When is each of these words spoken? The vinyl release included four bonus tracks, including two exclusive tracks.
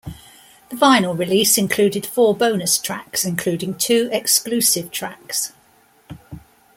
The 0.69 0.75
vinyl 0.75 1.15
release 1.15 1.59
included 1.59 2.07
four 2.07 2.35
bonus 2.35 2.79
tracks, 2.79 3.23
including 3.23 3.75
two 3.75 4.09
exclusive 4.11 4.89
tracks. 4.89 5.53